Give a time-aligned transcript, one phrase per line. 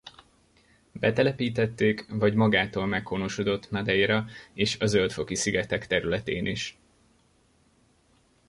[0.91, 6.77] Betelepítették vagy magától meghonosodott Madeira és a Zöld-foki-szigetek területén is.